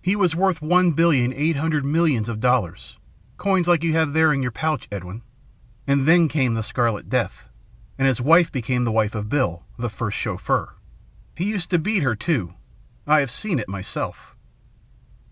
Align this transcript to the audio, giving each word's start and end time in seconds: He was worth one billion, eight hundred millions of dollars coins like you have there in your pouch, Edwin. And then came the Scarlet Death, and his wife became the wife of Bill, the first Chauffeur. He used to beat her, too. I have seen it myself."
He 0.00 0.14
was 0.14 0.36
worth 0.36 0.62
one 0.62 0.92
billion, 0.92 1.32
eight 1.32 1.56
hundred 1.56 1.84
millions 1.84 2.28
of 2.28 2.38
dollars 2.38 2.96
coins 3.38 3.66
like 3.66 3.82
you 3.82 3.92
have 3.94 4.12
there 4.12 4.32
in 4.32 4.40
your 4.40 4.52
pouch, 4.52 4.86
Edwin. 4.92 5.22
And 5.84 6.06
then 6.06 6.28
came 6.28 6.54
the 6.54 6.62
Scarlet 6.62 7.08
Death, 7.08 7.48
and 7.98 8.06
his 8.06 8.20
wife 8.20 8.52
became 8.52 8.84
the 8.84 8.92
wife 8.92 9.16
of 9.16 9.28
Bill, 9.28 9.64
the 9.76 9.90
first 9.90 10.16
Chauffeur. 10.16 10.76
He 11.34 11.46
used 11.50 11.70
to 11.70 11.78
beat 11.80 12.04
her, 12.04 12.14
too. 12.14 12.54
I 13.04 13.18
have 13.18 13.32
seen 13.32 13.58
it 13.58 13.68
myself." 13.68 14.36